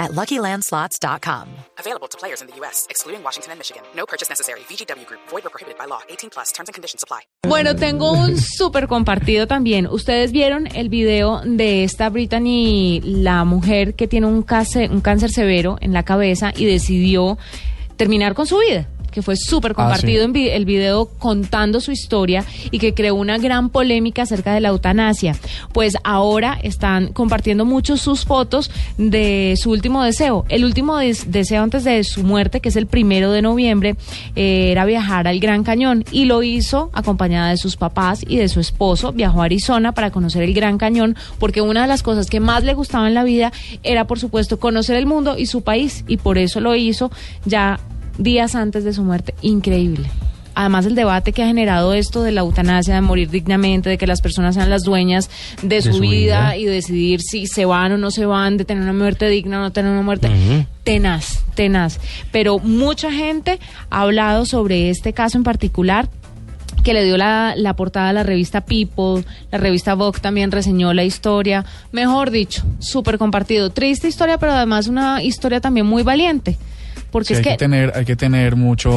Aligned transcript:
at 0.00 0.12
LuckyLandSlots.com. 0.12 1.46
Available 1.78 2.08
to 2.08 2.18
players 2.18 2.40
in 2.40 2.48
the 2.48 2.56
U.S., 2.60 2.86
excluding 2.90 3.22
Washington 3.22 3.52
and 3.52 3.58
Michigan. 3.60 3.82
No 3.94 4.06
purchase 4.06 4.28
necessary. 4.28 4.60
VGW 4.60 5.06
Group. 5.06 5.20
Void 5.28 5.46
or 5.46 5.50
prohibited 5.50 5.78
by 5.78 5.84
law. 5.86 6.00
18 6.08 6.30
plus. 6.30 6.50
Terms 6.52 6.68
and 6.68 6.74
conditions 6.74 7.04
apply. 7.04 7.20
Bueno, 7.46 7.76
tengo 7.76 8.10
un 8.12 8.36
súper 8.38 8.88
compartido 8.88 9.46
también. 9.46 9.86
Ustedes 9.86 10.32
vieron 10.32 10.66
el 10.74 10.88
video 10.88 11.42
de 11.44 11.84
esta 11.84 12.08
Brittany, 12.08 13.00
la 13.04 13.44
mujer 13.44 13.94
que 13.94 14.08
tiene 14.08 14.26
un 14.26 14.42
cáncer, 14.42 14.90
un 14.90 15.02
cáncer 15.02 15.30
severo 15.30 15.76
en 15.80 15.92
la 15.92 16.02
cabeza 16.02 16.52
y 16.56 16.64
decidió 16.64 17.38
terminar 17.96 18.34
con 18.34 18.46
su 18.46 18.58
vida 18.58 18.88
que 19.10 19.22
fue 19.22 19.36
súper 19.36 19.74
compartido 19.74 20.24
en 20.24 20.32
vi- 20.32 20.48
el 20.48 20.64
video 20.64 21.06
contando 21.18 21.80
su 21.80 21.92
historia 21.92 22.44
y 22.70 22.78
que 22.78 22.94
creó 22.94 23.14
una 23.14 23.38
gran 23.38 23.68
polémica 23.70 24.22
acerca 24.22 24.54
de 24.54 24.60
la 24.60 24.68
eutanasia. 24.68 25.36
Pues 25.72 25.96
ahora 26.04 26.58
están 26.62 27.12
compartiendo 27.12 27.64
mucho 27.64 27.96
sus 27.96 28.24
fotos 28.24 28.70
de 28.98 29.54
su 29.56 29.70
último 29.70 30.02
deseo. 30.02 30.44
El 30.48 30.64
último 30.64 30.96
des- 30.98 31.30
deseo 31.30 31.62
antes 31.62 31.84
de 31.84 32.02
su 32.04 32.22
muerte, 32.22 32.60
que 32.60 32.68
es 32.70 32.76
el 32.76 32.86
primero 32.86 33.32
de 33.32 33.42
noviembre, 33.42 33.96
eh, 34.36 34.68
era 34.70 34.84
viajar 34.84 35.26
al 35.28 35.40
Gran 35.40 35.64
Cañón 35.64 36.04
y 36.12 36.24
lo 36.24 36.42
hizo 36.42 36.90
acompañada 36.92 37.50
de 37.50 37.56
sus 37.56 37.76
papás 37.76 38.24
y 38.26 38.36
de 38.36 38.48
su 38.48 38.60
esposo. 38.60 39.12
Viajó 39.12 39.42
a 39.42 39.46
Arizona 39.46 39.92
para 39.92 40.10
conocer 40.10 40.42
el 40.42 40.54
Gran 40.54 40.78
Cañón 40.78 41.16
porque 41.38 41.60
una 41.60 41.82
de 41.82 41.88
las 41.88 42.02
cosas 42.02 42.28
que 42.28 42.40
más 42.40 42.64
le 42.64 42.74
gustaba 42.74 43.08
en 43.08 43.14
la 43.14 43.24
vida 43.24 43.52
era, 43.82 44.06
por 44.06 44.18
supuesto, 44.18 44.58
conocer 44.60 44.96
el 44.96 45.06
mundo 45.06 45.36
y 45.38 45.46
su 45.46 45.62
país 45.62 46.04
y 46.06 46.16
por 46.18 46.38
eso 46.38 46.60
lo 46.60 46.74
hizo 46.76 47.10
ya 47.44 47.80
días 48.20 48.54
antes 48.54 48.84
de 48.84 48.92
su 48.92 49.02
muerte. 49.02 49.34
Increíble. 49.42 50.08
Además, 50.54 50.84
el 50.84 50.94
debate 50.94 51.32
que 51.32 51.42
ha 51.42 51.46
generado 51.46 51.94
esto 51.94 52.22
de 52.22 52.32
la 52.32 52.40
eutanasia, 52.40 52.94
de 52.94 53.00
morir 53.00 53.30
dignamente, 53.30 53.88
de 53.88 53.98
que 53.98 54.06
las 54.06 54.20
personas 54.20 54.56
sean 54.56 54.68
las 54.68 54.82
dueñas 54.82 55.30
de, 55.62 55.80
su, 55.80 55.94
su 55.94 56.00
vida, 56.00 56.52
vida. 56.52 56.56
y 56.56 56.64
decidir 56.66 57.20
si 57.22 57.46
se 57.46 57.64
van 57.64 57.92
o 57.92 57.98
no 57.98 58.10
se 58.10 58.26
van, 58.26 58.56
de 58.56 58.64
tener 58.64 58.82
una 58.82 58.92
muerte 58.92 59.28
digna 59.28 59.58
o 59.58 59.62
no 59.62 59.72
tener 59.72 59.90
una 59.90 60.02
muerte. 60.02 60.28
Tenaz, 60.84 61.44
tenaz. 61.54 61.98
Pero 62.32 62.58
mucha 62.58 63.12
gente 63.12 63.58
ha 63.90 64.02
hablado 64.02 64.44
sobre 64.44 64.90
este 64.90 65.12
caso 65.12 65.38
en 65.38 65.44
particular 65.44 66.08
que 66.82 66.94
le 66.94 67.04
dio 67.04 67.16
la, 67.16 67.54
la 67.56 67.74
portada 67.74 68.08
a 68.08 68.12
la 68.12 68.22
revista 68.22 68.62
People, 68.62 69.24
la 69.50 69.58
revista 69.58 69.94
Vogue 69.94 70.20
también 70.20 70.50
reseñó 70.50 70.92
la 70.94 71.04
historia, 71.04 71.64
mejor 71.92 72.30
dicho, 72.30 72.62
súper 72.78 73.18
compartido. 73.18 73.70
Triste 73.70 74.08
historia, 74.08 74.38
pero 74.38 74.52
además 74.52 74.86
una 74.88 75.22
historia 75.22 75.60
también 75.60 75.86
muy 75.86 76.02
valiente, 76.02 76.56
porque 77.10 77.28
Sí, 77.28 77.32
es 77.34 77.38
hay 77.38 77.44
que 77.44 77.50
que 77.50 77.56
tener, 77.56 77.92
hay 77.94 78.04
que 78.04 78.16
tener 78.16 78.56
mucho, 78.56 78.90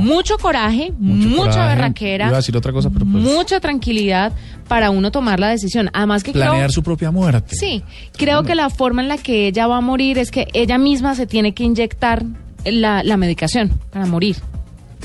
mucho 0.00 0.38
coraje, 0.38 0.92
mucho 0.98 1.28
mucha 1.28 1.50
coraje. 1.52 1.74
berraquera, 1.76 2.26
Iba 2.26 2.36
a 2.36 2.40
decir 2.40 2.56
otra 2.56 2.72
cosa, 2.72 2.90
pero 2.90 3.04
pues, 3.04 3.22
mucha 3.22 3.60
tranquilidad 3.60 4.32
para 4.68 4.90
uno 4.90 5.10
tomar 5.10 5.40
la 5.40 5.48
decisión. 5.48 5.90
Además 5.92 6.22
que 6.22 6.32
planear 6.32 6.56
creo, 6.56 6.70
su 6.70 6.82
propia 6.82 7.10
muerte. 7.10 7.56
Sí, 7.56 7.82
creo 8.16 8.42
que 8.42 8.54
la 8.54 8.70
forma 8.70 9.02
en 9.02 9.08
la 9.08 9.18
que 9.18 9.46
ella 9.48 9.66
va 9.66 9.78
a 9.78 9.80
morir 9.80 10.18
es 10.18 10.30
que 10.30 10.48
ella 10.52 10.78
misma 10.78 11.14
se 11.14 11.26
tiene 11.26 11.52
que 11.54 11.64
inyectar 11.64 12.24
la, 12.64 13.02
la 13.02 13.16
medicación 13.16 13.70
para 13.90 14.06
morir. 14.06 14.36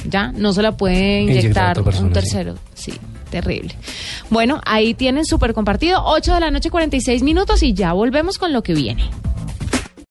Ya, 0.10 0.32
no 0.34 0.54
se 0.54 0.62
la 0.62 0.76
puede 0.78 1.22
Inyectar 1.22 1.80
un 1.82 2.12
tercero. 2.12 2.56
Sí. 2.74 2.94
terrible. 3.32 3.74
Bueno, 4.30 4.62
ahí 4.66 4.94
tienen 4.94 5.26
súper 5.26 5.54
compartido, 5.54 6.02
8 6.06 6.34
de 6.36 6.40
la 6.40 6.52
noche 6.52 6.70
46 6.70 7.24
minutos 7.24 7.64
y 7.64 7.74
ya 7.74 7.94
volvemos 7.94 8.38
con 8.38 8.54
lo 8.54 8.62
que 8.62 8.74
viene. 8.74 9.04